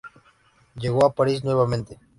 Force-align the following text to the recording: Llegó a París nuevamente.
Llegó 0.73 1.05
a 1.05 1.13
París 1.13 1.43
nuevamente. 1.43 1.99